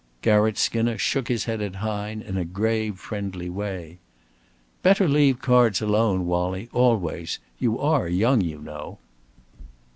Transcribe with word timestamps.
Garratt 0.23 0.57
Skinner 0.57 0.97
shook 0.97 1.27
his 1.27 1.43
head 1.43 1.61
at 1.61 1.75
Hine 1.75 2.21
in 2.23 2.35
a 2.35 2.43
grave 2.43 2.97
friendly 2.97 3.51
way. 3.51 3.99
"Better 4.81 5.07
leave 5.07 5.37
cards 5.43 5.79
alone, 5.79 6.25
Wallie, 6.25 6.69
always. 6.73 7.37
You 7.59 7.77
are 7.77 8.07
young, 8.07 8.41
you 8.41 8.57
know." 8.59 8.97